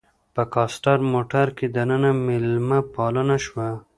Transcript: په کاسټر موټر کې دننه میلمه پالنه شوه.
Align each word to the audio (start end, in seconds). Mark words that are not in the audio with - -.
په 0.35 0.43
کاسټر 0.53 0.97
موټر 1.13 1.47
کې 1.57 1.65
دننه 1.75 2.11
میلمه 2.25 2.79
پالنه 2.93 3.37
شوه. 3.45 3.69